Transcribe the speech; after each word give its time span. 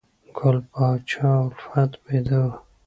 ګل 0.37 0.57
پاچا 0.71 1.29
الفت 1.45 1.91
بیده 2.03 2.39
و 2.45 2.49